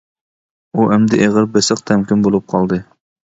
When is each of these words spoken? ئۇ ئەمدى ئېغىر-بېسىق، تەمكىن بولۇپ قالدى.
ئۇ 0.79 0.85
ئەمدى 0.95 1.19
ئېغىر-بېسىق، 1.25 1.85
تەمكىن 1.91 2.25
بولۇپ 2.29 2.49
قالدى. 2.55 2.81